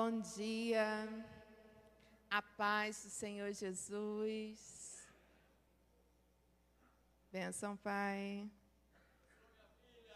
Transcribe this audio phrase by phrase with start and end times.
[0.00, 1.08] Bom dia,
[2.30, 5.04] a paz do Senhor Jesus.
[7.32, 8.48] Benção, Pai.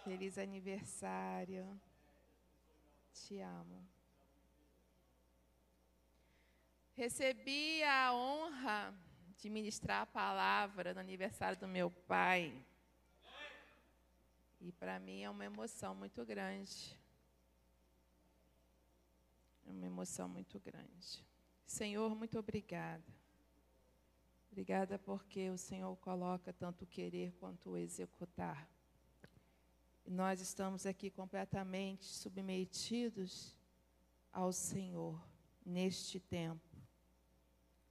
[0.04, 1.66] Feliz aniversário.
[3.12, 3.84] Te amo.
[6.94, 8.94] Recebi a honra
[9.36, 12.54] de ministrar a palavra no aniversário do meu pai.
[14.60, 17.01] E para mim é uma emoção muito grande.
[19.66, 21.24] É uma emoção muito grande.
[21.66, 23.04] Senhor, muito obrigada.
[24.50, 28.68] Obrigada porque o Senhor coloca tanto o querer quanto o executar.
[30.04, 33.56] E nós estamos aqui completamente submetidos
[34.32, 35.18] ao Senhor
[35.64, 36.68] neste tempo.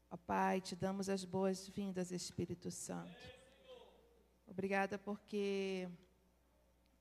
[0.10, 3.16] Ó Pai, te damos as boas-vindas, Espírito Santo.
[4.46, 5.90] Obrigada porque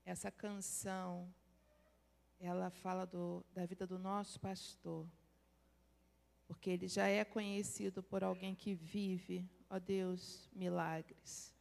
[0.05, 1.31] essa canção
[2.41, 5.07] ela fala do, da vida do nosso pastor,
[6.47, 11.53] porque ele já é conhecido por alguém que vive, ó Deus, milagres.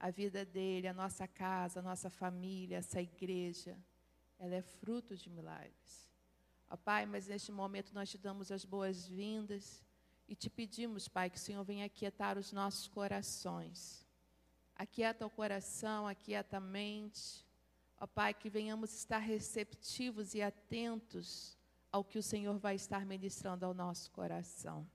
[0.00, 3.78] A vida dele, a nossa casa, a nossa família, essa igreja,
[4.38, 6.10] ela é fruto de milagres.
[6.70, 9.84] Ó Pai, mas neste momento nós te damos as boas-vindas
[10.26, 14.06] e te pedimos, Pai, que o Senhor venha aquietar os nossos corações.
[14.74, 17.43] Aquieta o coração, aquieta a mente,
[18.04, 21.56] Ó Pai, que venhamos estar receptivos e atentos
[21.90, 24.86] ao que o Senhor vai estar ministrando ao nosso coração.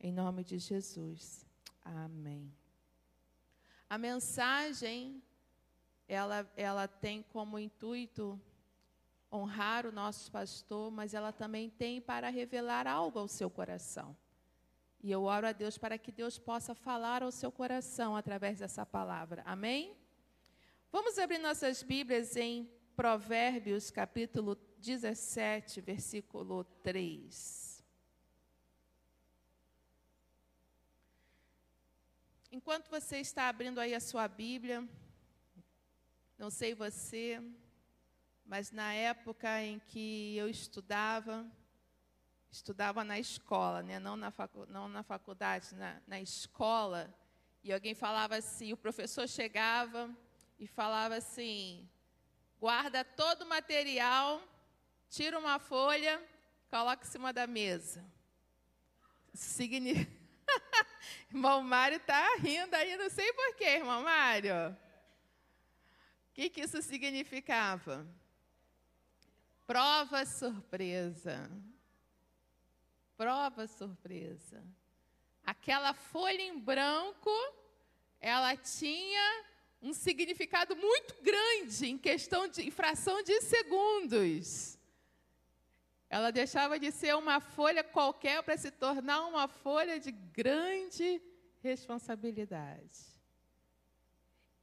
[0.00, 1.44] Em nome de Jesus.
[1.84, 2.50] Amém.
[3.90, 5.22] A mensagem,
[6.08, 8.40] ela, ela tem como intuito
[9.30, 14.16] honrar o nosso pastor, mas ela também tem para revelar algo ao seu coração.
[15.02, 18.86] E eu oro a Deus para que Deus possa falar ao seu coração através dessa
[18.86, 19.42] palavra.
[19.44, 19.94] Amém?
[20.92, 27.84] Vamos abrir nossas Bíblias em Provérbios, capítulo 17, versículo 3.
[32.52, 34.88] Enquanto você está abrindo aí a sua Bíblia,
[36.38, 37.42] não sei você,
[38.44, 41.44] mas na época em que eu estudava,
[42.50, 43.98] estudava na escola, né?
[43.98, 44.32] não, na
[44.68, 47.12] não na faculdade, na, na escola,
[47.62, 50.16] e alguém falava assim, o professor chegava
[50.58, 51.88] e falava assim:
[52.58, 54.42] guarda todo o material,
[55.08, 56.22] tira uma folha,
[56.70, 58.04] coloca em cima da mesa.
[59.34, 60.16] Significa.
[61.30, 64.76] irmão Mário está rindo aí, não sei porquê, irmão Mário.
[66.30, 68.06] O que, que isso significava?
[69.66, 71.50] Prova surpresa.
[73.16, 74.62] Prova surpresa.
[75.44, 77.30] Aquela folha em branco,
[78.20, 79.44] ela tinha
[79.86, 84.76] um significado muito grande em questão de fração de segundos.
[86.10, 91.22] Ela deixava de ser uma folha qualquer para se tornar uma folha de grande
[91.62, 92.98] responsabilidade.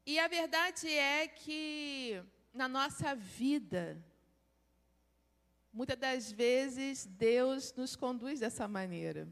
[0.06, 2.22] E a verdade é que
[2.54, 4.04] na nossa vida,
[5.72, 9.26] muitas das vezes Deus nos conduz dessa maneira.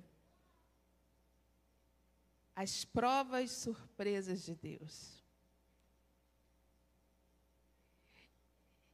[2.55, 5.20] As provas surpresas de Deus.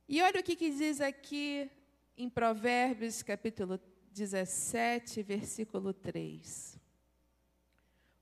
[0.09, 1.69] E olha o que, que diz aqui
[2.17, 3.77] em Provérbios, capítulo
[4.13, 6.79] 17, versículo 3.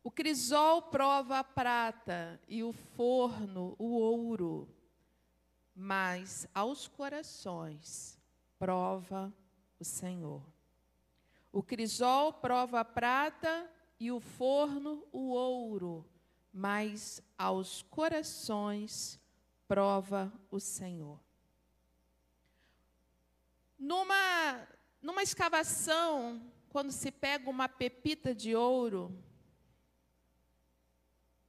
[0.04, 4.68] O crisol prova a prata e o forno o ouro,
[5.76, 8.20] mas aos corações
[8.58, 9.32] prova
[9.80, 10.42] o Senhor.
[11.52, 16.04] O crisol prova a prata e o forno o ouro,
[16.52, 19.20] mas aos corações
[19.68, 21.25] prova o Senhor.
[23.78, 24.68] Numa,
[25.02, 29.18] numa escavação, quando se pega uma pepita de ouro,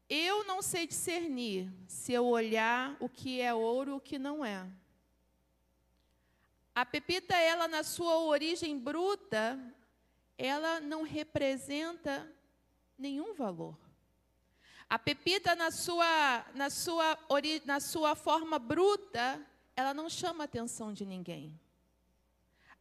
[0.09, 4.45] eu não sei discernir se eu olhar o que é ouro e o que não
[4.45, 4.69] é.
[6.75, 9.59] A pepita, ela na sua origem bruta,
[10.37, 12.31] ela não representa
[12.99, 13.77] nenhum valor.
[14.89, 17.19] A pepita na sua, na sua,
[17.65, 19.45] na sua forma bruta,
[19.75, 21.59] ela não chama a atenção de ninguém.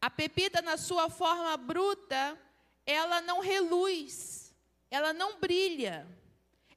[0.00, 2.38] A pepita, na sua forma bruta,
[2.84, 4.54] ela não reluz,
[4.90, 6.06] ela não brilha,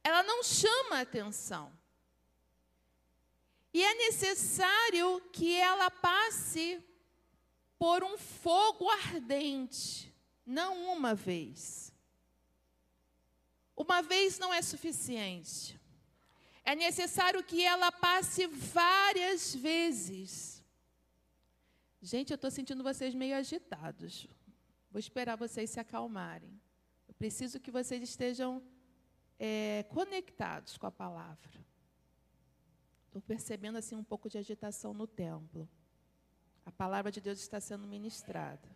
[0.02, 1.72] ela não chama atenção.
[3.72, 6.82] E é necessário que ela passe
[7.78, 10.12] por um fogo ardente,
[10.44, 11.92] não uma vez.
[13.76, 15.80] Uma vez não é suficiente.
[16.64, 20.49] É necessário que ela passe várias vezes.
[22.02, 24.26] Gente, eu estou sentindo vocês meio agitados.
[24.90, 26.58] Vou esperar vocês se acalmarem.
[27.06, 28.62] Eu preciso que vocês estejam
[29.38, 31.50] é, conectados com a palavra.
[33.06, 35.68] Estou percebendo assim um pouco de agitação no templo.
[36.64, 38.68] A palavra de Deus está sendo ministrada.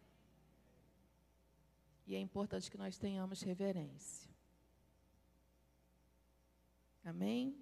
[2.06, 4.30] E é importante que nós tenhamos reverência.
[7.02, 7.56] Amém?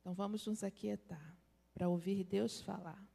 [0.00, 1.34] Então vamos nos aquietar
[1.72, 3.11] para ouvir Deus falar.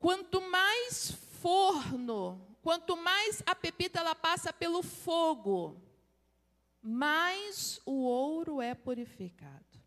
[0.00, 1.10] Quanto mais
[1.42, 5.78] forno, quanto mais a pepita ela passa pelo fogo,
[6.82, 9.78] mais o ouro é purificado.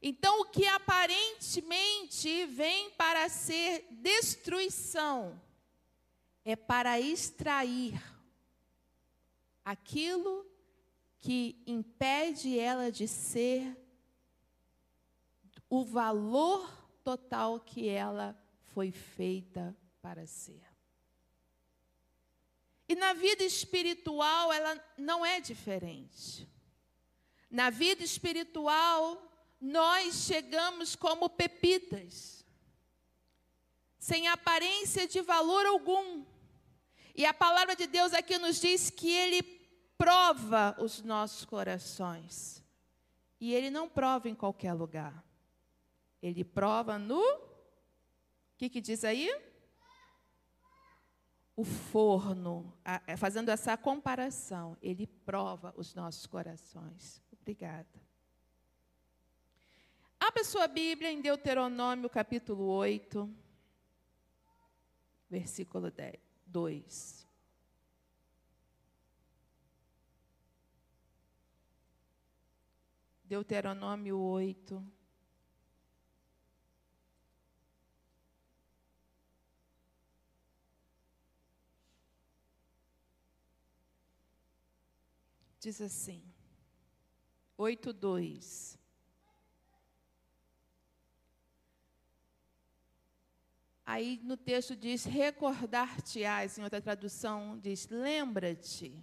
[0.00, 5.40] Então, o que aparentemente vem para ser destruição,
[6.42, 8.02] é para extrair
[9.62, 10.44] aquilo
[11.18, 13.76] que impede ela de ser
[15.68, 16.68] o valor
[17.04, 18.41] total que ela
[18.74, 20.62] foi feita para ser.
[22.88, 26.48] E na vida espiritual ela não é diferente.
[27.50, 29.30] Na vida espiritual,
[29.60, 32.44] nós chegamos como pepitas,
[33.98, 36.24] sem aparência de valor algum.
[37.14, 39.42] E a palavra de Deus aqui nos diz que Ele
[39.98, 42.64] prova os nossos corações.
[43.38, 45.24] E Ele não prova em qualquer lugar.
[46.22, 47.51] Ele prova no
[48.62, 49.28] que, que diz aí?
[51.56, 52.72] O forno,
[53.06, 57.20] é, fazendo essa comparação, ele prova os nossos corações.
[57.32, 58.00] Obrigada.
[60.18, 63.28] Abra sua Bíblia em Deuteronômio capítulo 8,
[65.28, 66.14] versículo 10,
[66.46, 67.26] 2.
[73.24, 75.01] Deuteronômio 8,
[85.62, 86.22] diz assim,
[87.56, 88.76] 8:2.
[93.84, 99.00] Aí no texto diz: recordar-te-ás, em outra tradução diz: lembra-te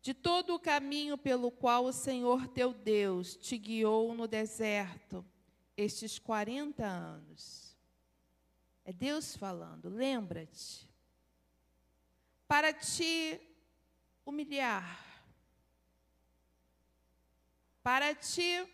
[0.00, 5.24] de todo o caminho pelo qual o Senhor teu Deus te guiou no deserto
[5.76, 7.76] estes 40 anos.
[8.84, 10.90] É Deus falando, lembra-te.
[12.48, 13.40] Para te
[14.26, 15.11] humilhar,
[17.82, 18.66] para te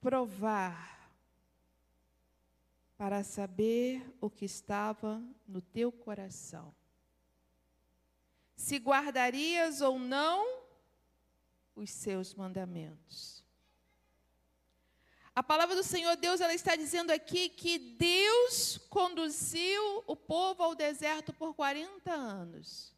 [0.00, 1.12] provar,
[2.96, 6.74] para saber o que estava no teu coração.
[8.56, 10.64] Se guardarias ou não
[11.76, 13.44] os seus mandamentos.
[15.34, 20.74] A palavra do Senhor Deus, ela está dizendo aqui que Deus conduziu o povo ao
[20.74, 22.92] deserto por 40 anos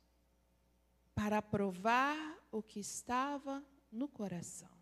[1.15, 2.17] para provar
[2.51, 3.63] o que estava
[3.93, 4.80] no coração.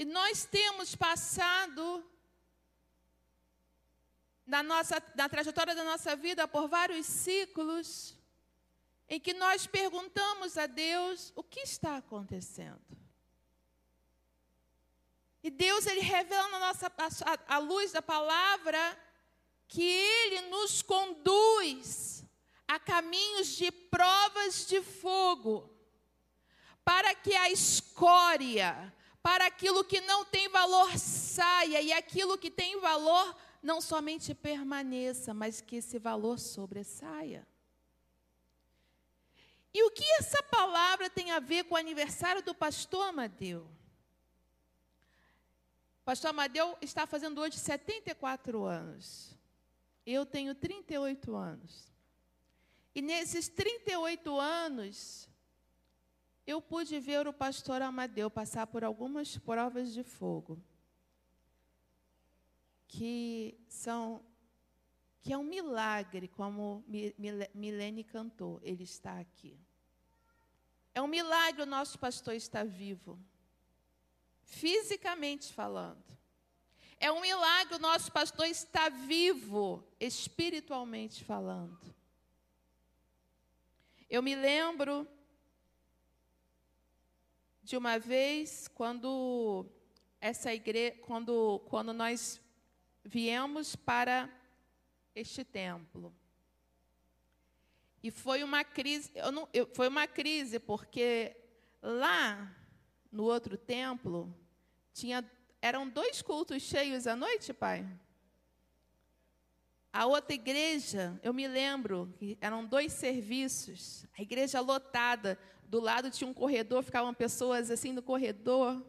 [0.00, 2.02] E nós temos passado
[4.46, 8.16] na, nossa, na trajetória da nossa vida por vários ciclos
[9.10, 12.80] em que nós perguntamos a Deus o que está acontecendo.
[15.42, 18.80] E Deus ele revela na nossa a, a luz da palavra
[19.68, 22.24] que ele nos conduz
[22.66, 25.70] a caminhos de provas de fogo,
[26.82, 32.80] para que a escória, para aquilo que não tem valor saia e aquilo que tem
[32.80, 37.46] valor não somente permaneça, mas que esse valor sobressaia.
[39.72, 43.70] E o que essa palavra tem a ver com o aniversário do pastor Amadeu?
[46.00, 49.36] O pastor Amadeu está fazendo hoje 74 anos.
[50.04, 51.92] Eu tenho 38 anos.
[52.94, 55.29] E nesses 38 anos,
[56.46, 60.62] eu pude ver o pastor Amadeu passar por algumas provas de fogo,
[62.88, 64.24] que são
[65.22, 66.82] que é um milagre, como
[67.54, 69.60] Milene cantou, ele está aqui.
[70.94, 73.18] É um milagre o nosso pastor estar vivo,
[74.42, 76.02] fisicamente falando.
[76.98, 81.94] É um milagre o nosso pastor estar vivo, espiritualmente falando.
[84.08, 85.06] Eu me lembro
[87.70, 89.64] de uma vez quando
[90.20, 92.40] essa igreja, quando, quando nós
[93.04, 94.28] viemos para
[95.14, 96.12] este templo.
[98.02, 101.36] E foi uma crise, eu não, eu, foi uma crise porque
[101.80, 102.52] lá
[103.12, 104.34] no outro templo,
[104.92, 105.24] tinha,
[105.62, 107.86] eram dois cultos cheios à noite, pai?
[109.92, 116.28] A outra igreja, eu me lembro, eram dois serviços, a igreja lotada, do lado tinha
[116.28, 118.84] um corredor, ficavam pessoas assim no corredor.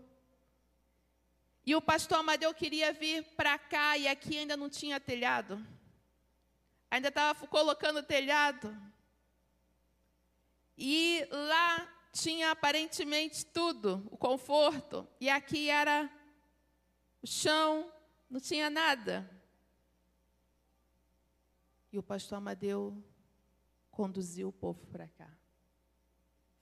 [1.66, 5.64] E o pastor Amadeu queria vir para cá e aqui ainda não tinha telhado.
[6.90, 8.76] Ainda estava colocando telhado.
[10.78, 16.12] E lá tinha aparentemente tudo, o conforto, e aqui era
[17.22, 17.92] o chão,
[18.30, 19.30] não tinha nada.
[21.92, 23.04] E o pastor Amadeu
[23.90, 25.30] conduziu o povo para cá.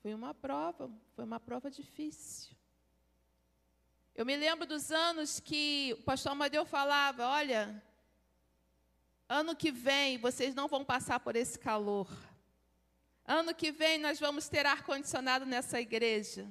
[0.02, 2.56] Foi uma prova, foi uma prova difícil.
[4.14, 7.82] Eu me lembro dos anos que o pastor Amadeu falava: olha,
[9.28, 12.10] ano que vem vocês não vão passar por esse calor.
[13.24, 16.50] Ano que vem nós vamos ter ar-condicionado nessa igreja.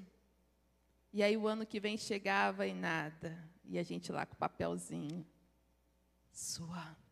[1.11, 3.37] E aí o ano que vem chegava e nada.
[3.65, 5.27] E a gente lá com o papelzinho,
[6.31, 7.08] suando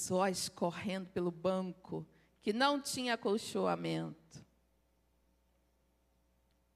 [0.00, 2.06] só escorrendo pelo banco,
[2.40, 4.44] que não tinha acolchoamento.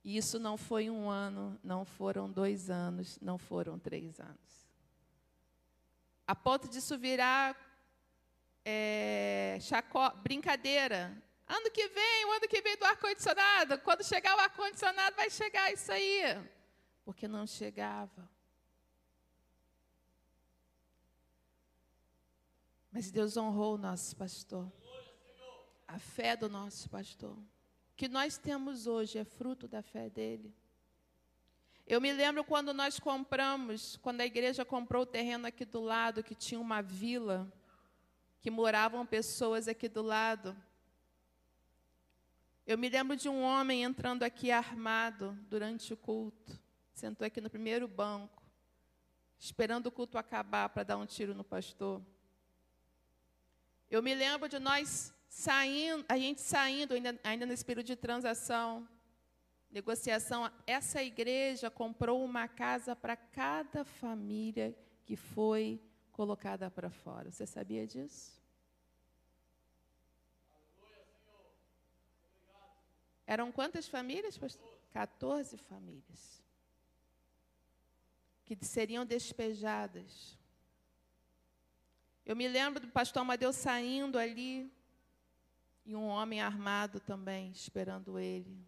[0.05, 4.69] E isso não foi um ano, não foram dois anos, não foram três anos.
[6.27, 7.57] A ponto disso virar
[8.63, 11.17] é, chacó, brincadeira.
[11.47, 13.79] Ano que vem, o ano que vem do ar-condicionado.
[13.81, 16.23] Quando chegar o ar-condicionado, vai chegar isso aí.
[17.05, 18.34] Porque não chegava.
[22.95, 24.73] Mas Deus honrou o nosso pastor.
[25.89, 27.33] A fé do nosso pastor.
[27.33, 30.55] O que nós temos hoje é fruto da fé dele.
[31.85, 36.23] Eu me lembro quando nós compramos, quando a igreja comprou o terreno aqui do lado,
[36.23, 37.53] que tinha uma vila,
[38.41, 40.57] que moravam pessoas aqui do lado.
[42.65, 46.61] Eu me lembro de um homem entrando aqui armado durante o culto,
[46.93, 48.41] sentou aqui no primeiro banco,
[49.37, 52.01] esperando o culto acabar para dar um tiro no pastor.
[53.95, 58.89] Eu me lembro de nós saindo, a gente saindo ainda, ainda nesse período de transação,
[59.71, 60.51] negociação.
[60.67, 67.31] Essa igreja comprou uma casa para cada família que foi colocada para fora.
[67.31, 68.43] Você sabia disso?
[73.25, 74.77] Eram quantas famílias, pastor?
[74.93, 76.43] 14 famílias.
[78.45, 80.37] Que seriam despejadas.
[82.27, 84.73] Eu me lembro do pastor Amadeu saindo ali
[85.85, 88.67] e um homem armado também esperando ele.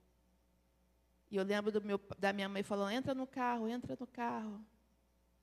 [1.31, 4.65] E eu lembro meu, da minha mãe falando: entra no carro, entra no carro.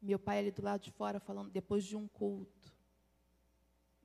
[0.01, 2.71] Meu pai ali do lado de fora falando, depois de um culto.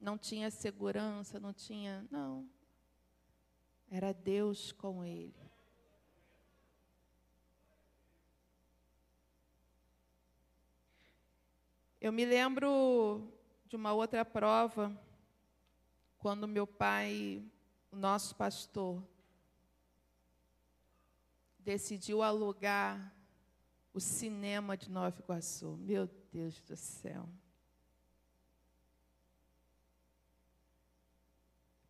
[0.00, 2.06] Não tinha segurança, não tinha.
[2.10, 2.48] Não.
[3.90, 5.34] Era Deus com ele.
[12.00, 13.37] Eu me lembro
[13.68, 14.98] de uma outra prova,
[16.16, 17.44] quando meu pai,
[17.92, 19.02] nosso pastor,
[21.58, 23.14] decidiu alugar
[23.92, 25.76] o cinema de Nova Iguaçu.
[25.76, 27.28] Meu Deus do céu.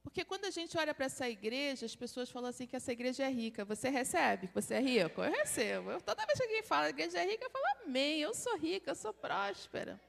[0.03, 3.23] Porque quando a gente olha para essa igreja, as pessoas falam assim que essa igreja
[3.23, 3.65] é rica.
[3.65, 5.23] Você recebe que você é rico?
[5.23, 5.93] Eu recebo.
[5.93, 8.21] Eu, toda vez que alguém fala que a igreja é rica, eu falo amém.
[8.21, 10.01] Eu sou rica, eu sou próspera.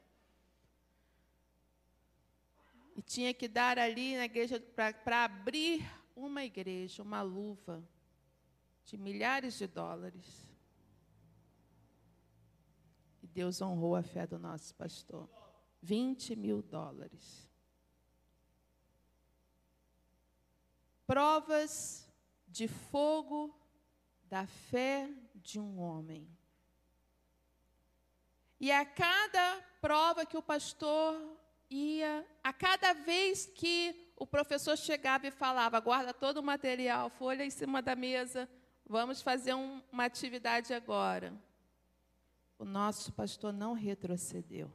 [2.99, 4.60] E tinha que dar ali na igreja,
[5.04, 5.84] para abrir
[6.16, 7.84] uma igreja, uma luva
[8.86, 10.48] de milhares de dólares.
[13.24, 15.28] E Deus honrou a fé do nosso pastor.
[15.82, 17.50] 20 mil dólares.
[21.08, 22.08] Provas
[22.48, 23.60] de fogo
[24.25, 26.30] da fé de um homem.
[28.60, 31.39] E a cada prova que o pastor
[31.70, 37.46] ia, a cada vez que o professor chegava e falava, guarda todo o material, folha
[37.46, 38.50] em cima da mesa,
[38.86, 41.34] vamos fazer um, uma atividade agora.
[42.58, 44.72] O nosso pastor não retrocedeu.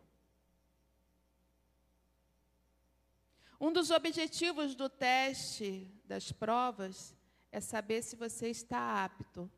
[3.61, 7.15] Um dos objetivos do teste das provas
[7.51, 9.51] é saber se você está apto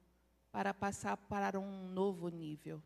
[0.50, 2.83] para passar para um novo nível.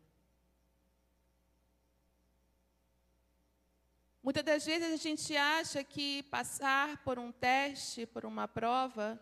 [4.23, 9.19] Muitas das vezes a gente acha que passar por um teste, por uma prova,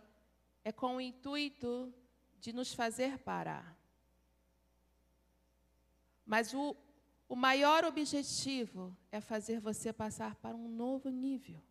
[0.63, 1.93] é com o intuito
[2.39, 3.77] de nos fazer parar.
[6.25, 6.75] Mas o,
[7.29, 11.61] o maior objetivo é fazer você passar para um novo nível.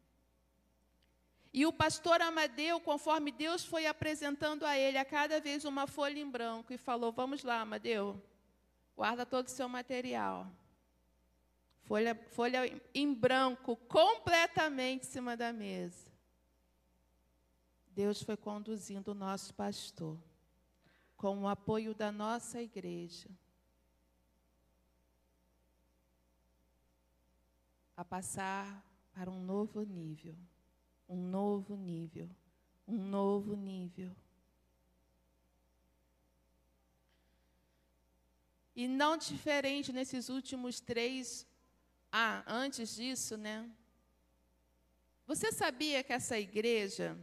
[1.53, 6.19] E o pastor Amadeu, conforme Deus foi apresentando a ele a cada vez uma folha
[6.19, 8.23] em branco, e falou: Vamos lá, Amadeu,
[8.97, 10.51] guarda todo o seu material.
[11.89, 12.61] Folha, folha
[12.95, 16.07] em branco, completamente em cima da mesa.
[17.89, 20.17] Deus foi conduzindo o nosso pastor,
[21.17, 23.29] com o apoio da nossa igreja,
[27.97, 30.37] a passar para um novo nível
[31.09, 32.29] um novo nível,
[32.87, 34.15] um novo nível.
[38.77, 41.47] E não diferente nesses últimos três.
[42.11, 43.71] Ah, antes disso, né?
[45.27, 47.19] Você sabia que essa igreja,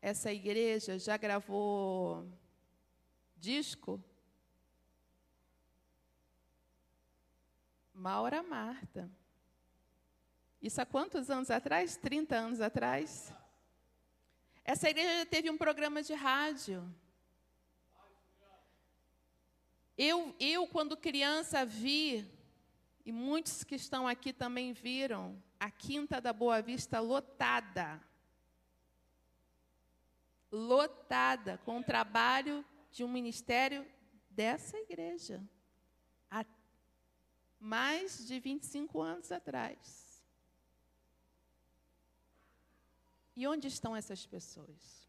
[0.00, 2.26] essa igreja já gravou
[3.36, 4.02] disco?
[7.92, 9.10] Maura Marta.
[10.60, 11.98] Isso há quantos anos atrás?
[11.98, 13.30] 30 anos atrás?
[14.64, 16.82] Essa igreja já teve um programa de rádio.
[19.96, 22.26] Eu, eu, quando criança, vi,
[23.04, 28.00] e muitos que estão aqui também viram, a Quinta da Boa Vista lotada.
[30.50, 33.86] Lotada, com o trabalho de um ministério
[34.30, 35.42] dessa igreja.
[36.30, 36.46] Há
[37.60, 40.22] mais de 25 anos atrás.
[43.36, 45.03] E onde estão essas pessoas?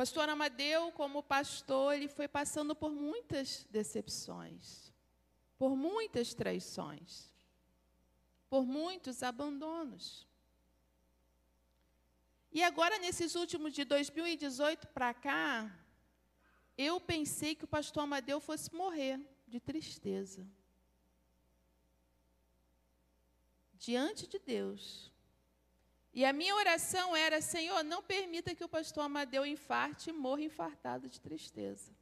[0.00, 4.90] Pastor Amadeu, como pastor, ele foi passando por muitas decepções,
[5.58, 7.30] por muitas traições,
[8.48, 10.26] por muitos abandonos.
[12.50, 15.70] E agora, nesses últimos de 2018 para cá,
[16.78, 20.48] eu pensei que o pastor Amadeu fosse morrer de tristeza.
[23.78, 25.09] diante de Deus.
[26.12, 30.42] E a minha oração era: Senhor, não permita que o pastor Amadeu infarte e morra
[30.42, 31.92] infartado de tristeza.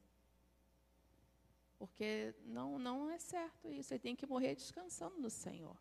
[1.77, 3.93] Porque não, não é certo isso.
[3.93, 5.77] Ele tem que morrer descansando no Senhor.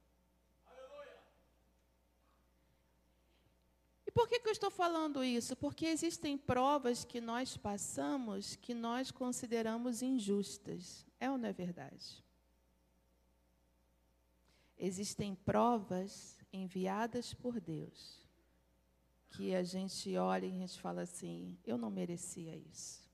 [4.07, 5.57] E por que, que eu estou falando isso?
[5.57, 11.07] Porque existem provas que nós passamos que nós consideramos injustas.
[11.19, 12.23] É ou não é verdade?
[14.79, 18.18] existem provas enviadas por Deus
[19.31, 23.09] que a gente olha e a gente fala assim: eu não merecia isso.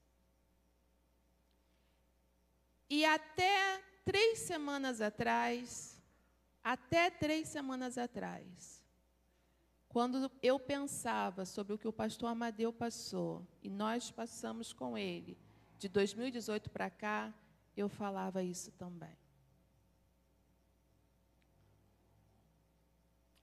[2.89, 6.01] E até três semanas atrás,
[6.63, 8.83] até três semanas atrás,
[9.89, 15.39] quando eu pensava sobre o que o pastor Amadeu passou, e nós passamos com ele,
[15.79, 17.33] de 2018 para cá,
[17.77, 19.17] eu falava isso também.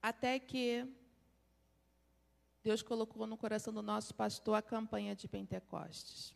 [0.01, 0.87] Até que
[2.63, 6.35] Deus colocou no coração do nosso pastor a campanha de Pentecostes.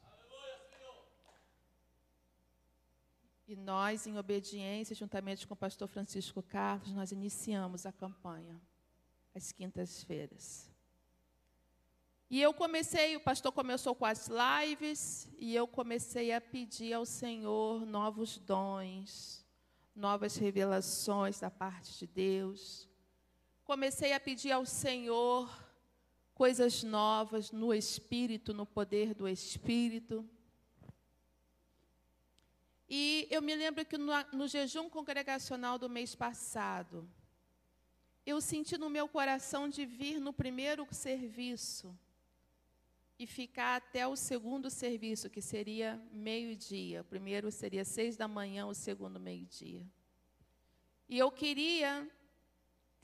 [3.48, 8.60] E nós, em obediência, juntamente com o pastor Francisco Carlos, nós iniciamos a campanha
[9.36, 10.68] às quintas-feiras.
[12.28, 17.06] E eu comecei, o pastor começou com as lives, e eu comecei a pedir ao
[17.06, 19.46] Senhor novos dons,
[19.96, 22.90] novas revelações da parte de Deus
[23.66, 25.50] comecei a pedir ao Senhor
[26.36, 30.30] coisas novas no Espírito, no poder do Espírito.
[32.90, 37.10] E eu me lembro que no, no, jejum congregacional do mês passado,
[38.26, 41.98] eu senti no meu coração de vir no primeiro serviço
[43.18, 47.00] e ficar até o segundo serviço, que seria meio-dia.
[47.00, 49.88] O primeiro seria seis da manhã, o segundo meio-dia.
[51.08, 52.06] E eu queria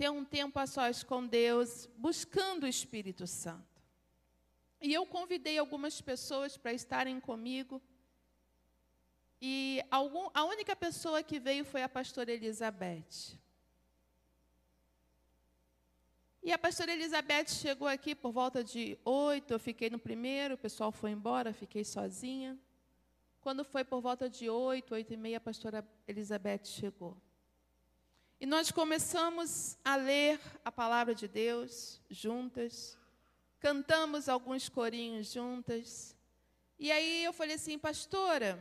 [0.01, 3.79] ter um tempo a sós com Deus, buscando o Espírito Santo.
[4.81, 7.79] E eu convidei algumas pessoas para estarem comigo.
[9.39, 13.37] E algum, a única pessoa que veio foi a pastora Elizabeth.
[16.41, 20.57] E a pastora Elizabeth chegou aqui por volta de oito, eu fiquei no primeiro, o
[20.57, 22.57] pessoal foi embora, fiquei sozinha.
[23.39, 27.15] Quando foi por volta de oito, oito e meia, a pastora Elizabeth chegou.
[28.41, 32.97] E nós começamos a ler a palavra de Deus juntas,
[33.59, 36.17] cantamos alguns corinhos juntas.
[36.79, 38.59] E aí eu falei assim, pastora,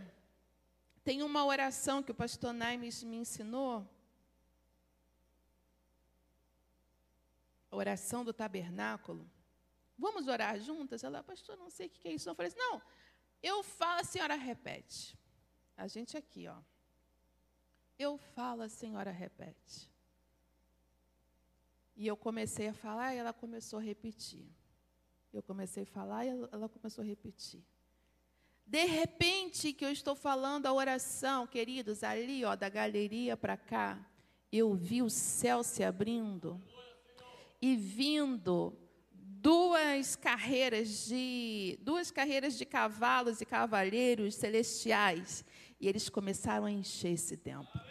[1.03, 3.89] tem uma oração que o pastor Naimes me ensinou.
[7.71, 9.27] A oração do tabernáculo.
[9.97, 11.03] Vamos orar juntas?
[11.03, 12.29] Ela, pastor, não sei o que é isso.
[12.29, 12.83] Eu falei assim, não,
[13.43, 15.19] eu falo, a senhora repete.
[15.75, 16.59] A gente aqui, ó.
[18.01, 19.87] Eu falo, a senhora repete.
[21.95, 24.47] E eu comecei a falar e ela começou a repetir.
[25.31, 27.63] Eu comecei a falar e ela começou a repetir.
[28.67, 34.03] De repente que eu estou falando a oração, queridos, ali, ó, da galeria para cá,
[34.51, 36.59] eu vi o céu se abrindo
[37.61, 38.75] e vindo
[39.13, 45.45] duas carreiras de duas carreiras de cavalos e cavaleiros celestiais
[45.81, 47.90] e eles começaram a encher esse templo.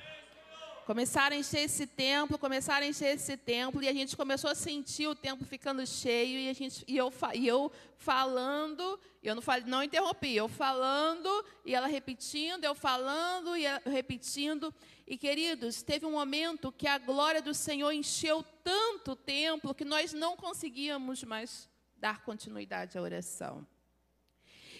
[0.89, 4.56] Começaram a encher esse templo, começaram a encher esse templo, e a gente começou a
[4.56, 9.41] sentir o templo ficando cheio, e, a gente, e, eu, e eu falando, eu não,
[9.43, 11.30] falei, não interrompi, eu falando,
[11.63, 14.73] e ela repetindo, eu falando, e ela repetindo.
[15.06, 19.86] E, queridos, teve um momento que a glória do Senhor encheu tanto o templo que
[19.86, 23.63] nós não conseguíamos mais dar continuidade à oração.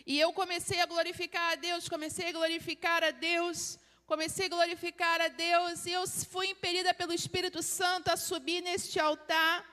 [0.08, 3.78] E eu comecei a glorificar a Deus, comecei a glorificar a Deus,
[4.10, 9.00] comecei a glorificar a Deus e eu fui impelida pelo Espírito Santo a subir neste
[9.00, 9.64] altar.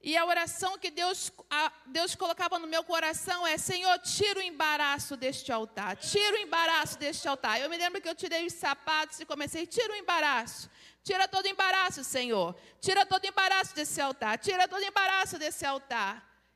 [0.00, 4.42] E a oração que Deus, a, Deus colocava no meu coração é: Senhor, tira o
[4.42, 7.60] embaraço deste altar, tira o embaraço deste altar.
[7.60, 10.70] Eu me lembro que eu tirei os sapatos e comecei: tira o embaraço,
[11.02, 15.38] tira todo o embaraço, Senhor, tira todo o embaraço desse altar, tira todo o embaraço
[15.38, 16.14] desse altar.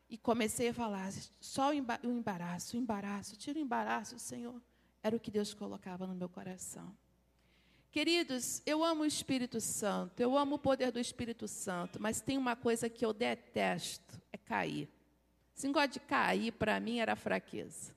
[0.09, 4.63] E comecei a falar: só o embaraço, o embaraço, tira o embaraço, Senhor.
[5.05, 6.97] Era o que Deus colocava no meu coração.
[7.93, 12.39] Queridos, eu amo o Espírito Santo, eu amo o poder do Espírito Santo, mas tem
[12.39, 14.89] uma coisa que eu detesto: é cair.
[15.55, 17.95] Esse negócio de cair, para mim, era fraqueza.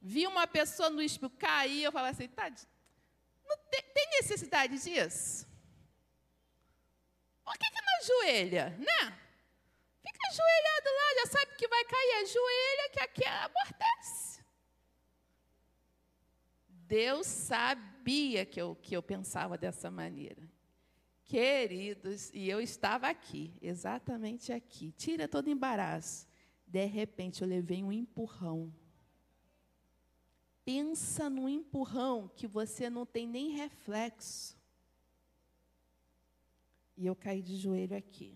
[0.00, 5.44] Vi uma pessoa no espírito cair, eu falava assim, tá, não tem, tem necessidade disso?
[7.44, 9.18] Por que, que não ajoelha, né?
[10.06, 14.17] Fica ajoelhado lá, já sabe que vai cair, ajoelha que aqui amortece.
[16.88, 20.42] Deus sabia que eu, que eu pensava dessa maneira.
[21.22, 24.92] Queridos, e eu estava aqui, exatamente aqui.
[24.92, 26.26] Tira todo embaraço.
[26.66, 28.72] De repente eu levei um empurrão.
[30.64, 34.56] Pensa no empurrão que você não tem nem reflexo.
[36.96, 38.34] E eu caí de joelho aqui.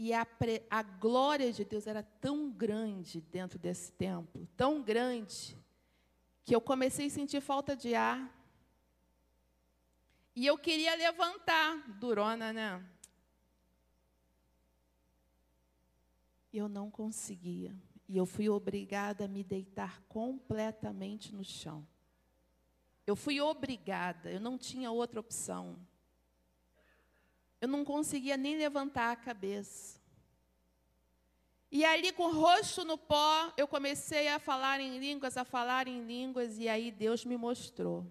[0.00, 5.58] E a, pre, a glória de Deus era tão grande dentro desse templo, tão grande,
[6.44, 8.32] que eu comecei a sentir falta de ar.
[10.36, 12.88] E eu queria levantar, durona, né?
[16.52, 17.74] Eu não conseguia.
[18.08, 21.84] E eu fui obrigada a me deitar completamente no chão.
[23.04, 25.76] Eu fui obrigada, eu não tinha outra opção.
[27.60, 29.98] Eu não conseguia nem levantar a cabeça.
[31.70, 35.86] E ali, com o rosto no pó, eu comecei a falar em línguas, a falar
[35.86, 38.06] em línguas, e aí Deus me mostrou.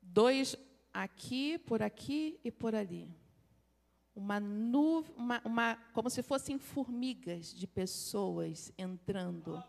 [0.00, 0.56] Dois
[0.94, 3.06] aqui, por aqui e por ali.
[4.16, 9.62] Uma nuvem, uma, uma, como se fossem formigas de pessoas entrando.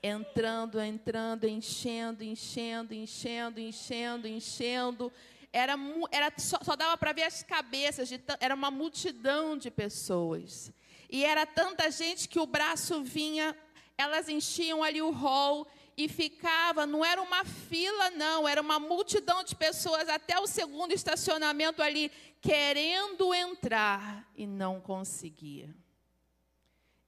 [0.00, 5.12] Entrando, entrando, enchendo, enchendo, enchendo, enchendo, enchendo
[5.52, 5.74] era,
[6.10, 10.72] era só, só dava para ver as cabeças, de, era uma multidão de pessoas.
[11.10, 13.56] E era tanta gente que o braço vinha,
[13.98, 19.44] elas enchiam ali o hall e ficava, não era uma fila, não, era uma multidão
[19.44, 22.10] de pessoas até o segundo estacionamento ali,
[22.40, 25.74] querendo entrar e não conseguia.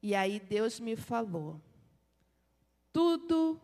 [0.02, 1.62] E aí Deus me falou,
[2.92, 3.58] tudo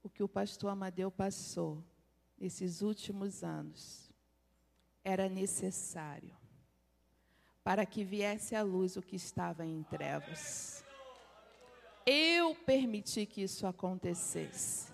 [0.00, 1.84] o que o pastor Amadeu passou
[2.38, 4.01] nesses últimos anos,
[5.04, 6.36] era necessário
[7.64, 10.84] para que viesse à luz o que estava em trevas.
[12.04, 14.92] Eu permiti que isso acontecesse.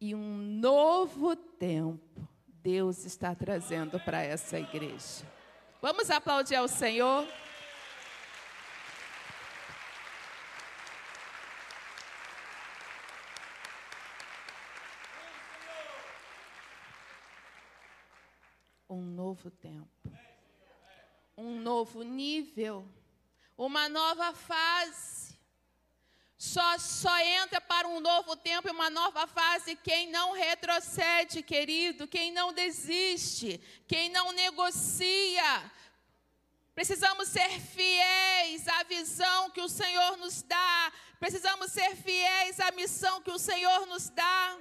[0.00, 5.26] E um novo tempo Deus está trazendo para essa igreja.
[5.80, 7.26] Vamos aplaudir ao Senhor.
[19.02, 20.12] Um novo tempo,
[21.36, 22.88] um novo nível,
[23.58, 25.32] uma nova fase.
[26.38, 32.06] Só, só entra para um novo tempo e uma nova fase quem não retrocede, querido,
[32.08, 35.70] quem não desiste, quem não negocia.
[36.74, 43.20] Precisamos ser fiéis à visão que o Senhor nos dá, precisamos ser fiéis à missão
[43.20, 44.58] que o Senhor nos dá.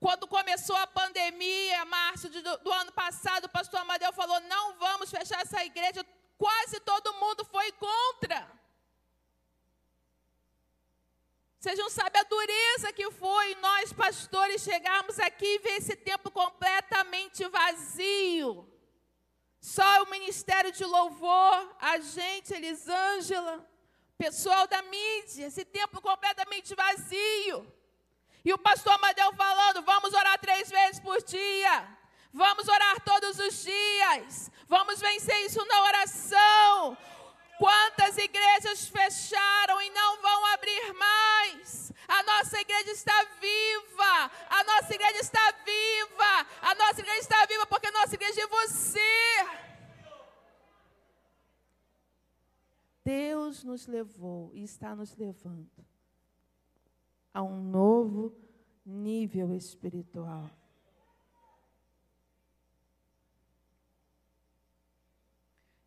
[0.00, 4.78] Quando começou a pandemia, março de, do, do, ano passado, o pastor Amadeu falou: não
[4.78, 6.04] vamos fechar essa igreja.
[6.38, 8.50] Quase todo mundo foi contra.
[11.58, 16.30] Vocês não sabem a dureza que foi nós, pastores, chegarmos aqui e ver esse templo
[16.30, 18.66] completamente vazio.
[19.60, 23.68] Só o ministério de louvor, a gente, Elisângela,
[24.16, 27.70] pessoal da mídia, esse templo completamente vazio.
[28.44, 31.88] E o pastor Amadeu falando: vamos orar três vezes por dia.
[32.32, 34.50] Vamos orar todos os dias.
[34.68, 36.96] Vamos vencer isso na oração.
[37.58, 41.92] Quantas igrejas fecharam e não vão abrir mais?
[42.08, 44.30] A nossa igreja está viva.
[44.48, 46.46] A nossa igreja está viva.
[46.62, 49.46] A nossa igreja está viva porque a nossa igreja é você.
[53.04, 55.89] Deus nos levou e está nos levando
[57.32, 58.34] a um novo
[58.84, 60.50] nível espiritual.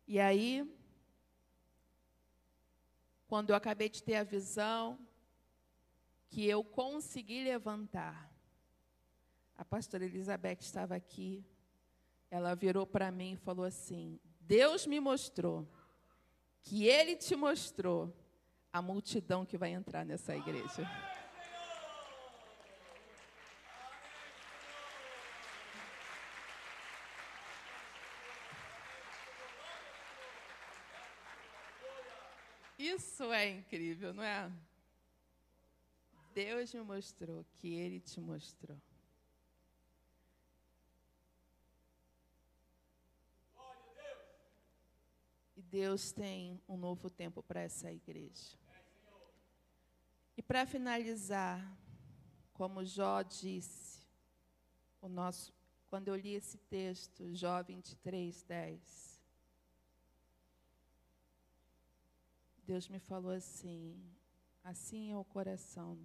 [0.06, 0.70] E aí,
[3.26, 4.98] quando eu acabei de ter a visão,
[6.34, 8.28] que eu consegui levantar.
[9.56, 11.44] A pastora Elizabeth estava aqui,
[12.28, 15.64] ela virou para mim e falou assim: Deus me mostrou
[16.60, 18.12] que Ele te mostrou
[18.72, 20.84] a multidão que vai entrar nessa igreja.
[33.14, 34.50] Isso é incrível, não é?
[36.34, 38.76] Deus me mostrou que Ele te mostrou.
[45.56, 48.58] E Deus tem um novo tempo para essa igreja.
[50.36, 51.64] E para finalizar,
[52.52, 54.02] como Jó disse,
[55.00, 55.54] o nosso,
[55.86, 59.13] quando eu li esse texto, Jó 23, 10.
[62.66, 63.94] Deus me falou assim:
[64.62, 65.98] assim é o coração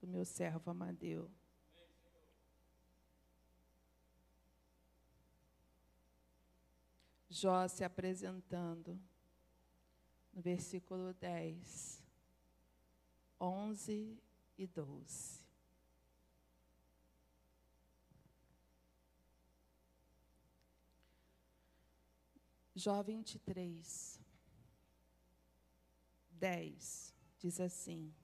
[0.00, 1.30] do meu servo Amadeu.
[7.28, 9.00] Jó se apresentando
[10.32, 12.00] no versículo 10,
[13.40, 14.22] 11
[14.56, 15.44] e 12.
[22.76, 24.23] Jó 23.
[26.34, 28.14] 10 diz assim: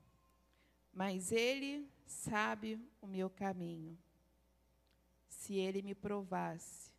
[0.93, 3.99] Mas ele sabe o meu caminho.
[5.29, 6.93] Se ele me provasse,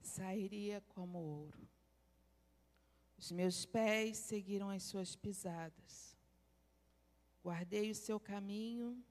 [0.00, 1.68] sairia como ouro.
[3.18, 6.16] Os meus pés seguiram as suas pisadas.
[7.42, 9.02] Guardei o seu caminho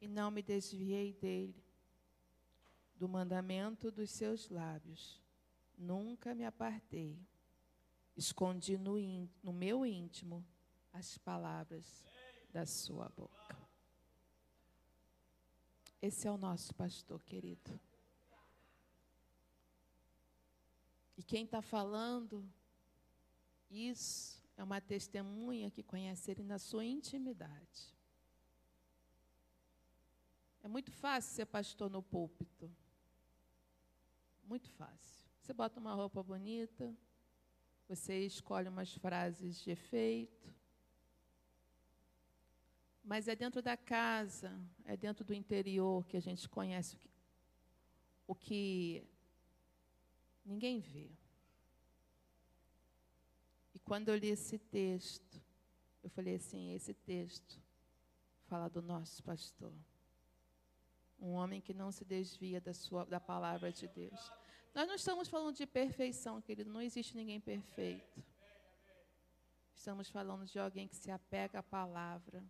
[0.00, 1.64] e não me desviei dele.
[2.96, 5.20] Do mandamento dos seus lábios,
[5.76, 7.18] nunca me apartei.
[8.16, 8.96] Escondi no,
[9.42, 10.44] no meu íntimo
[10.92, 12.04] as palavras
[12.50, 13.58] da sua boca.
[16.00, 17.80] Esse é o nosso pastor querido.
[21.16, 22.46] E quem está falando
[23.70, 27.96] isso é uma testemunha que conhece ele na sua intimidade.
[30.62, 32.70] É muito fácil ser pastor no púlpito.
[34.44, 35.28] Muito fácil.
[35.40, 36.94] Você bota uma roupa bonita,
[37.94, 40.50] você escolhe umas frases de efeito.
[43.04, 47.10] Mas é dentro da casa, é dentro do interior que a gente conhece o que,
[48.26, 49.06] o que
[50.42, 51.10] ninguém vê.
[53.74, 55.42] E quando eu li esse texto,
[56.02, 57.60] eu falei assim: esse texto
[58.46, 59.74] fala do nosso pastor.
[61.20, 64.32] Um homem que não se desvia da, sua, da palavra de Deus.
[64.74, 68.24] Nós não estamos falando de perfeição, querido, não existe ninguém perfeito.
[69.74, 72.42] Estamos falando de alguém que se apega à palavra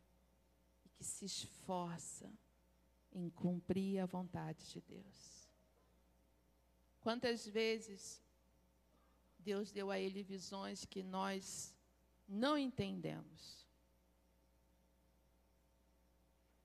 [0.84, 2.30] e que se esforça
[3.12, 5.48] em cumprir a vontade de Deus.
[7.00, 8.22] Quantas vezes
[9.38, 11.74] Deus deu a ele visões que nós
[12.28, 13.66] não entendemos?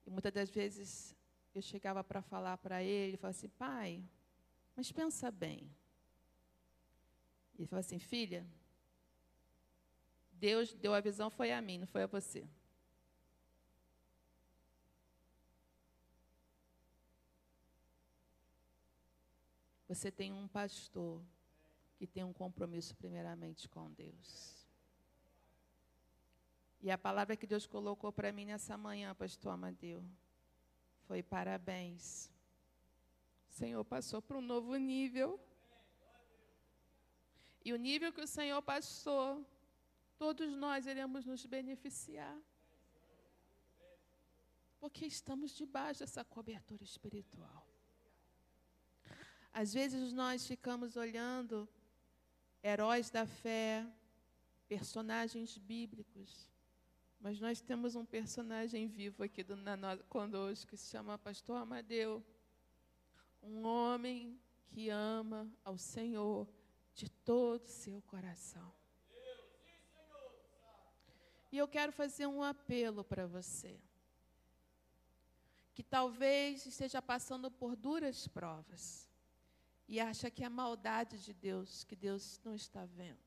[0.06, 1.16] E muitas das vezes
[1.56, 4.04] eu chegava para falar para ele, falava assim, pai,
[4.78, 5.68] mas pensa bem.
[7.58, 8.46] Ele falou assim: Filha,
[10.34, 12.48] Deus deu a visão, foi a mim, não foi a você.
[19.88, 21.24] Você tem um pastor
[21.98, 24.68] que tem um compromisso primeiramente com Deus.
[26.82, 30.04] E a palavra que Deus colocou para mim nessa manhã, pastor Amadeu,
[31.08, 32.30] foi parabéns.
[33.58, 35.30] Senhor passou para um novo nível.
[37.66, 39.28] E o nível que o Senhor passou
[40.24, 42.38] todos nós iremos nos beneficiar.
[44.80, 47.68] Porque estamos debaixo dessa cobertura espiritual.
[49.52, 51.68] Às vezes nós ficamos olhando
[52.62, 53.88] heróis da fé,
[54.68, 56.52] personagens bíblicos,
[57.20, 62.24] mas nós temos um personagem vivo aqui do, na, conosco que se chama Pastor Amadeu.
[63.42, 66.48] Um homem que ama ao Senhor
[66.94, 68.74] de todo o seu coração.
[71.52, 73.80] E eu quero fazer um apelo para você,
[75.74, 79.10] que talvez esteja passando por duras provas
[79.88, 83.18] e acha que é maldade de Deus, que Deus não está vendo.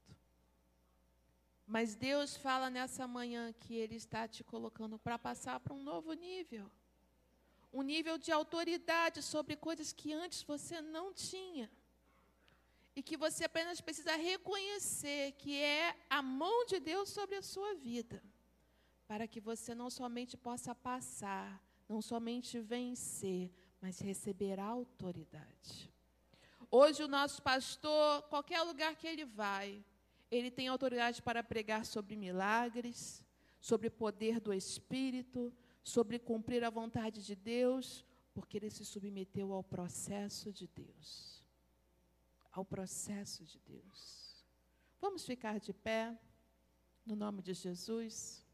[1.66, 6.12] Mas Deus fala nessa manhã que Ele está te colocando para passar para um novo
[6.12, 6.70] nível.
[7.72, 11.70] Um nível de autoridade sobre coisas que antes você não tinha.
[12.96, 17.74] E que você apenas precisa reconhecer que é a mão de Deus sobre a sua
[17.74, 18.22] vida.
[19.06, 25.90] Para que você não somente possa passar, não somente vencer, mas receber autoridade.
[26.70, 29.85] Hoje, o nosso pastor, qualquer lugar que ele vai,
[30.30, 33.24] ele tem autoridade para pregar sobre milagres,
[33.61, 35.52] sobre o poder do Espírito,
[35.90, 41.42] sobre cumprir a vontade de Deus, porque ele se submeteu ao processo de Deus.
[42.50, 44.44] Ao processo de Deus.
[45.00, 46.18] Vamos ficar de pé,
[47.05, 48.44] no nome de Jesus.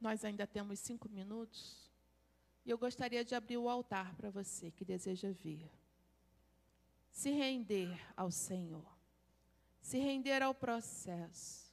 [0.00, 1.90] Nós ainda temos cinco minutos.
[2.64, 5.70] E eu gostaria de abrir o altar para você que deseja vir.
[7.10, 8.94] Se render ao Senhor
[9.84, 11.63] se render ao processo.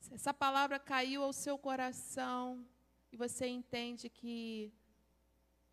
[0.00, 2.66] Se essa palavra caiu ao seu coração
[3.12, 4.72] e você entende que,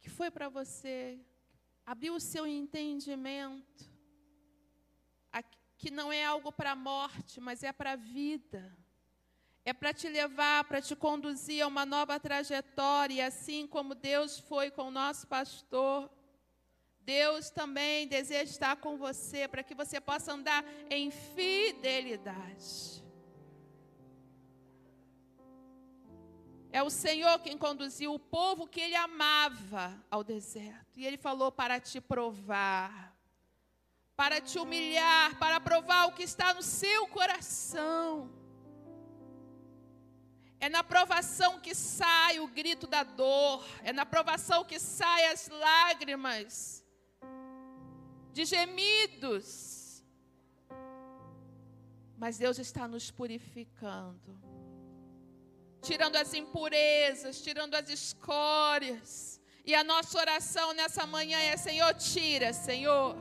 [0.02, 1.20] que foi para você,
[1.86, 3.98] abriu o seu entendimento,
[5.78, 8.76] que não é algo para a morte, mas é para a vida.
[9.64, 14.72] É para te levar, para te conduzir a uma nova trajetória, assim como Deus foi
[14.72, 16.10] com o nosso pastor.
[17.02, 23.07] Deus também deseja estar com você para que você possa andar em fidelidade.
[26.78, 31.00] É o Senhor quem conduziu o povo que ele amava ao deserto.
[31.00, 33.18] E ele falou para te provar,
[34.16, 38.30] para te humilhar, para provar o que está no seu coração.
[40.60, 45.48] É na provação que sai o grito da dor, é na provação que saem as
[45.48, 46.86] lágrimas
[48.34, 50.06] de gemidos.
[52.16, 54.40] Mas Deus está nos purificando,
[55.88, 59.40] tirando as impurezas, tirando as escórias.
[59.70, 63.16] E a nossa oração nessa manhã é: Senhor, tira, Senhor,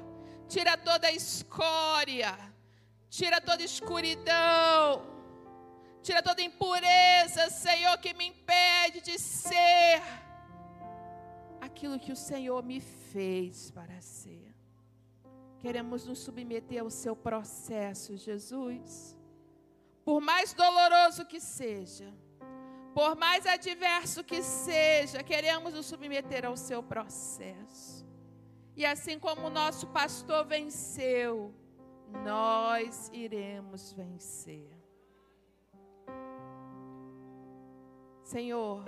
[0.49, 2.33] tira toda a escória,
[3.09, 4.85] tira toda escuridão,
[6.03, 10.03] tira toda impureza, Senhor, que me impede de ser
[11.61, 12.81] aquilo que o Senhor me
[13.13, 14.45] fez para ser.
[15.61, 19.17] Queremos nos submeter ao seu processo, Jesus.
[20.05, 22.09] Por mais doloroso que seja,
[22.97, 28.07] por mais adverso que seja, queremos nos submeter ao seu processo.
[28.75, 31.55] E assim como o nosso pastor venceu,
[32.25, 34.71] nós iremos vencer.
[38.25, 38.83] Senhor,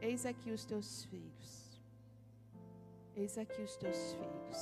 [0.00, 1.82] eis aqui os teus filhos.
[3.16, 4.58] Eis aqui os teus filhos.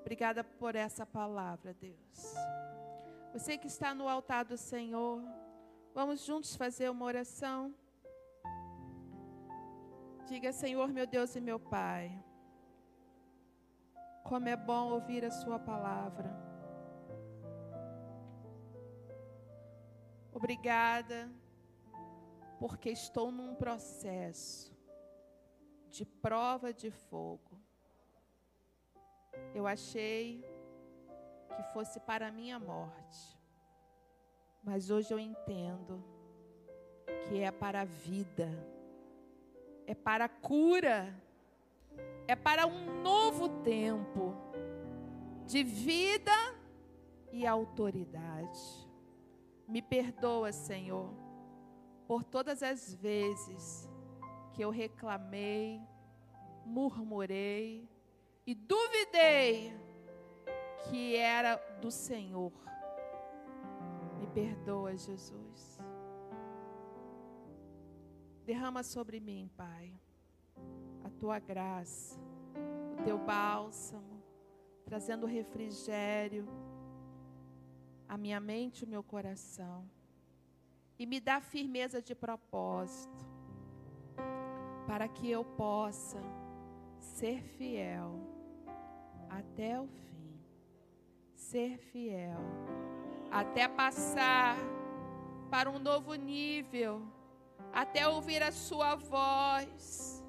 [0.00, 2.34] Obrigada por essa palavra, Deus.
[3.32, 5.22] Você que está no altar do Senhor,
[5.94, 7.74] vamos juntos fazer uma oração.
[10.26, 12.22] Diga, Senhor, meu Deus e meu Pai,
[14.24, 16.30] como é bom ouvir a Sua palavra.
[20.32, 21.30] Obrigada,
[22.58, 24.72] porque estou num processo
[25.90, 27.62] de prova de fogo
[29.54, 30.44] eu achei
[31.56, 33.41] que fosse para a minha morte.
[34.62, 36.02] Mas hoje eu entendo
[37.28, 38.48] que é para a vida,
[39.86, 41.14] é para a cura,
[42.28, 44.34] é para um novo tempo
[45.46, 46.32] de vida
[47.32, 48.60] e autoridade.
[49.66, 51.10] Me perdoa, Senhor,
[52.06, 53.88] por todas as vezes
[54.52, 55.80] que eu reclamei,
[56.64, 57.88] murmurei,
[58.46, 59.72] e duvidei
[60.88, 62.52] que era do Senhor.
[64.22, 65.80] Me perdoa, Jesus.
[68.44, 69.92] Derrama sobre mim, Pai,
[71.02, 72.20] a tua graça,
[72.92, 74.22] o teu bálsamo,
[74.84, 76.46] trazendo refrigério,
[78.08, 79.90] a minha mente e o meu coração.
[80.96, 83.26] E me dá firmeza de propósito,
[84.86, 86.22] para que eu possa
[87.00, 88.20] ser fiel
[89.28, 90.40] até o fim.
[91.34, 92.38] Ser fiel
[93.32, 94.56] até passar
[95.50, 97.02] para um novo nível,
[97.72, 100.22] até ouvir a Sua voz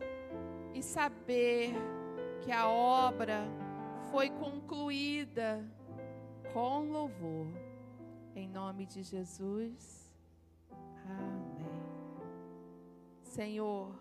[0.74, 1.74] e saber
[2.42, 3.46] que a obra
[4.10, 5.64] foi concluída
[6.54, 7.48] com louvor.
[8.36, 10.12] Em nome de Jesus.
[11.06, 11.54] Amém.
[13.22, 13.94] Senhor,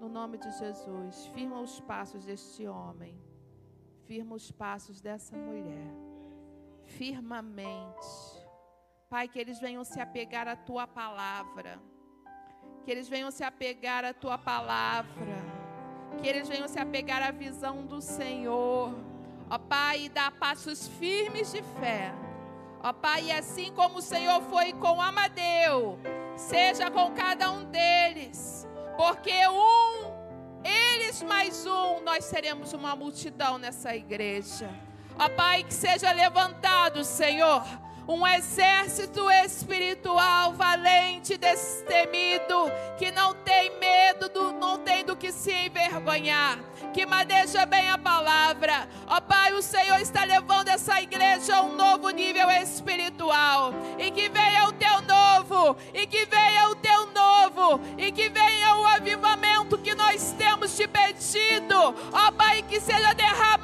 [0.00, 3.14] no nome de Jesus, firma os passos deste homem,
[4.06, 5.92] firma os passos dessa mulher,
[6.96, 8.08] firmamente.
[9.08, 11.80] Pai, que eles venham se apegar à tua palavra,
[12.84, 15.36] que eles venham se apegar à tua palavra,
[16.20, 18.94] que eles venham se apegar à visão do Senhor,
[19.48, 22.12] ó Pai, e dar passos firmes de fé.
[22.82, 25.98] Ó Pai, e assim como o Senhor foi com Amadeu,
[26.36, 28.66] seja com cada um deles,
[28.96, 30.14] porque um,
[30.64, 34.70] eles mais um, nós seremos uma multidão nessa igreja.
[35.20, 37.62] Ó Pai, que seja levantado, Senhor,
[38.08, 45.52] um exército espiritual valente, destemido, que não tem medo, do, não tem do que se
[45.52, 46.58] envergonhar,
[46.94, 48.88] que maneja bem a palavra.
[49.06, 54.26] Ó Pai, o Senhor está levando essa igreja a um novo nível espiritual, e que
[54.30, 59.76] venha o teu novo, e que venha o teu novo, e que venha o avivamento
[59.76, 63.59] que nós temos te pedido, ó Pai, que seja derramado,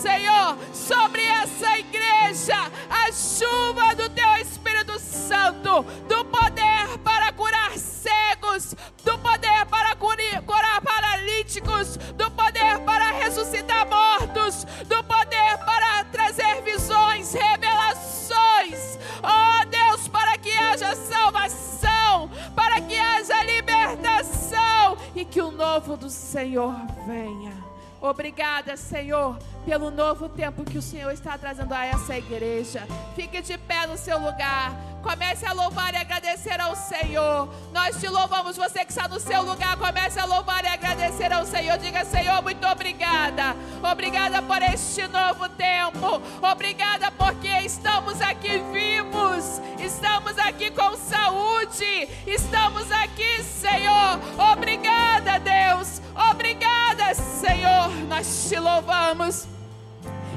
[0.00, 2.56] Senhor, sobre essa igreja,
[2.88, 8.74] a chuva do teu Espírito Santo, do poder para curar cegos,
[9.04, 17.34] do poder para curar paralíticos, do poder para ressuscitar mortos, do poder para trazer visões,
[17.34, 18.98] revelações.
[19.22, 26.08] Oh Deus, para que haja salvação, para que haja libertação e que o novo do
[26.08, 26.74] Senhor
[27.06, 27.52] venha.
[28.00, 32.86] Obrigada, Senhor, pelo novo tempo que o Senhor está trazendo a essa igreja.
[33.14, 34.72] Fique de pé no seu lugar.
[35.02, 37.48] Comece a louvar e agradecer ao Senhor.
[37.72, 41.46] Nós te louvamos, você que está no seu lugar, comece a louvar e agradecer ao
[41.46, 41.78] Senhor.
[41.78, 43.56] Diga, Senhor, muito obrigada.
[43.82, 46.20] Obrigada por este novo tempo.
[46.42, 49.60] Obrigada porque estamos aqui vivos.
[49.78, 52.08] Estamos aqui com saúde.
[52.26, 54.20] Estamos aqui, Senhor.
[54.52, 56.02] Obrigada, Deus.
[56.30, 56.79] Obrigada,
[57.16, 57.90] Senhor.
[58.08, 59.46] Nós te louvamos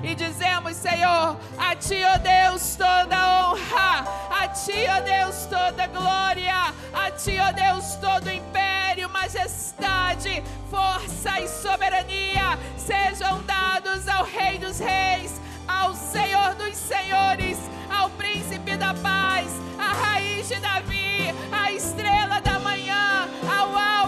[0.03, 6.74] e dizemos, Senhor, a Ti, ó Deus, toda honra, a Ti, ó Deus, toda glória,
[6.93, 14.80] a Ti, ó Deus, todo império, majestade, força e soberania sejam dados ao Rei dos
[14.80, 17.57] Reis, ao Senhor dos Senhores,
[17.89, 19.47] ao Príncipe da Paz,
[19.80, 24.02] à raiz de Davi, à estrela da manhã, ao Alfa,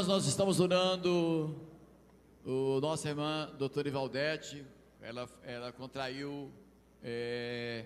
[0.00, 1.54] Irmãos, nós estamos orando.
[2.42, 4.64] O nossa irmã, doutora Ivaldete,
[4.98, 6.50] ela, ela contraiu
[7.02, 7.84] é,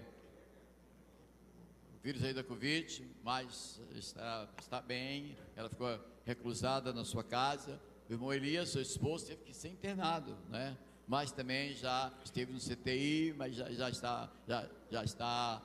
[1.93, 5.37] o vírus aí da Covid, mas está, está bem.
[5.57, 5.89] Ela ficou
[6.25, 7.81] reclusada na sua casa.
[8.09, 10.79] O irmão Elias, seu esposo, teve que ser internado, né?
[11.09, 15.63] Mas também já esteve no CTI, mas já, já está, já, já está,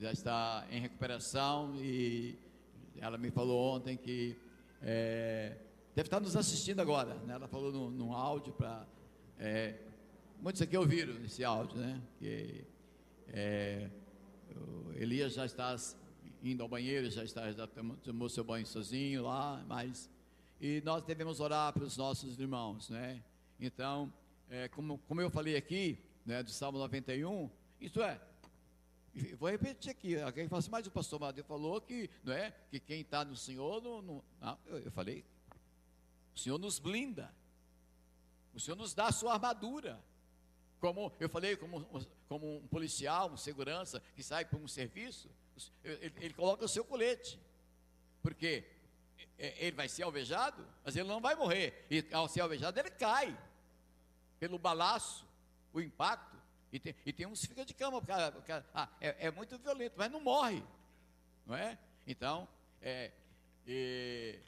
[0.00, 2.38] já está em recuperação e
[2.96, 4.38] ela me falou ontem que
[4.80, 5.54] é,
[5.94, 7.14] deve estar nos assistindo agora.
[7.14, 7.34] Né?
[7.34, 8.86] Ela falou num, num áudio para.
[9.38, 9.78] É,
[10.40, 12.00] muitos aqui ouviram esse áudio, né?
[12.18, 12.64] Que
[13.28, 13.90] é,
[14.94, 15.76] Elias já está
[16.42, 20.10] indo ao banheiro, já está já tomou, seu banho sozinho lá, mas
[20.60, 23.22] e nós devemos orar pelos nossos irmãos, né?
[23.58, 24.12] Então,
[24.48, 28.20] é, como, como eu falei aqui, né, do Salmo 91, Isso é.
[29.38, 30.16] Vou repetir aqui.
[30.20, 33.36] Alguém fala assim, mas o pastor Madeu falou que, não é, que quem está no
[33.36, 34.00] Senhor não.
[34.00, 35.24] não, não eu falei.
[36.34, 37.32] O Senhor nos blinda.
[38.54, 40.02] O Senhor nos dá a sua armadura.
[40.80, 41.86] Como eu falei, como,
[42.28, 45.30] como um policial, um segurança que sai para um serviço,
[45.84, 47.38] ele, ele coloca o seu colete.
[48.22, 48.64] Porque
[49.38, 51.86] ele vai ser alvejado, mas ele não vai morrer.
[51.90, 53.36] E ao ser alvejado, ele cai
[54.38, 55.26] pelo balaço,
[55.72, 56.36] o impacto.
[56.72, 59.58] E tem, e tem uns que ficam de cama, porque, porque ah, é, é, muito
[59.58, 60.62] violento, mas não morre.
[61.46, 61.78] Não é?
[62.06, 62.48] Então,
[62.80, 63.10] é,
[63.66, 64.38] e,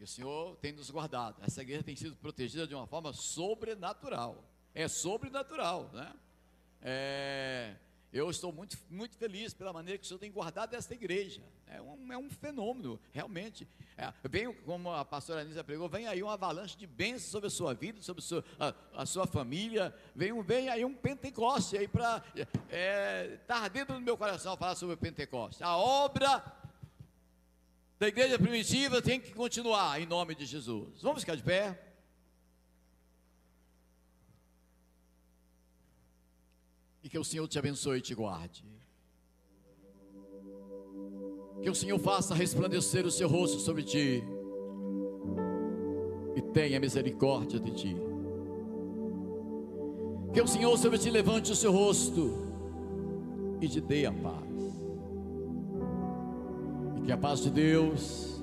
[0.00, 1.36] e o Senhor tem nos guardado.
[1.42, 4.42] Essa igreja tem sido protegida de uma forma sobrenatural.
[4.74, 6.10] É sobrenatural, né?
[6.80, 7.74] É,
[8.10, 11.42] eu estou muito, muito feliz pela maneira que o Senhor tem guardado esta igreja.
[11.66, 13.68] É um, é um fenômeno, realmente.
[13.94, 17.50] É, vem, como a pastora Anísia pregou, vem aí uma avalanche de bênçãos sobre a
[17.50, 19.94] sua vida, sobre a sua, a, a sua família.
[20.16, 22.24] Vem, vem aí um Pentecoste aí para.
[22.70, 25.62] É, tá dentro do meu coração falar sobre o Pentecoste.
[25.62, 26.38] A obra
[28.00, 31.02] da igreja primitiva tem que continuar em nome de Jesus.
[31.02, 31.78] Vamos ficar de pé.
[37.04, 38.64] E que o Senhor te abençoe e te guarde.
[41.60, 44.24] Que o Senhor faça resplandecer o seu rosto sobre ti.
[46.34, 47.96] E tenha misericórdia de ti.
[50.32, 52.48] Que o Senhor sobre ti levante o seu rosto
[53.60, 54.69] e te dê a paz.
[57.10, 58.40] Que a paz de Deus,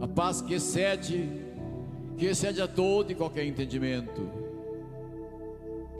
[0.00, 1.28] a paz que excede,
[2.16, 4.30] que excede a todo e qualquer entendimento,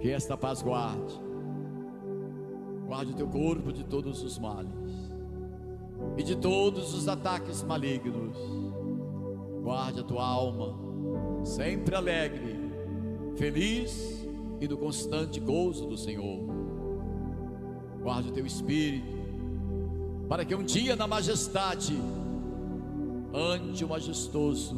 [0.01, 1.21] que esta paz guarde.
[2.87, 4.71] Guarde o teu corpo de todos os males
[6.17, 8.37] e de todos os ataques malignos.
[9.65, 10.79] Guarde a tua alma,
[11.45, 12.57] sempre alegre,
[13.35, 14.25] feliz
[14.61, 16.39] e no constante gozo do Senhor.
[18.01, 19.22] Guarde o teu espírito,
[20.33, 21.95] para que um dia na majestade,
[23.35, 24.75] ante o majestoso,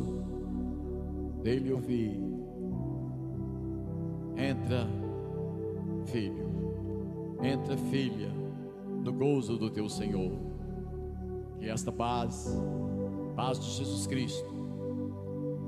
[1.44, 2.20] dele ouvir,
[4.36, 4.88] entra
[6.06, 8.32] filho, entra filha,
[9.00, 10.32] no gozo do teu Senhor.
[11.60, 12.52] Que esta paz,
[13.36, 14.52] paz de Jesus Cristo,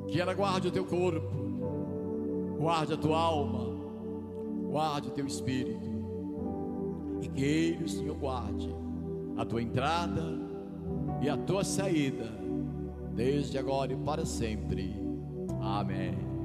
[0.09, 1.31] que ela guarde o teu corpo,
[2.59, 3.69] guarde a tua alma,
[4.69, 5.89] guarde o teu espírito,
[7.23, 8.86] e que Ele, o Senhor, guarde
[9.37, 10.39] a tua entrada
[11.21, 12.31] e a tua saída,
[13.15, 14.95] desde agora e para sempre.
[15.61, 16.37] Amém.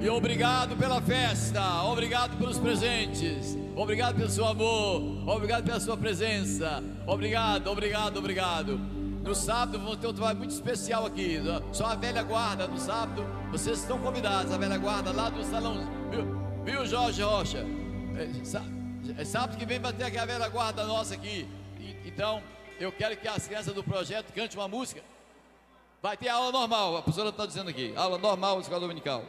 [0.00, 6.82] E obrigado pela festa, obrigado pelos presentes, obrigado pelo seu amor, obrigado pela sua presença,
[7.06, 8.80] obrigado, obrigado, obrigado.
[9.22, 11.38] No sábado vamos ter um trabalho muito especial aqui,
[11.70, 15.86] só a velha guarda no sábado, vocês estão convidados, a velha guarda lá do salão,
[16.64, 17.66] viu, Jorge Rocha?
[18.16, 21.48] É, é sábado que vem aqui a velha guarda nossa aqui,
[22.04, 22.42] então
[22.78, 25.02] eu quero que as crianças do projeto cantem uma música.
[26.02, 29.24] Vai ter aula normal, a professora está dizendo aqui, aula normal, escola dominical.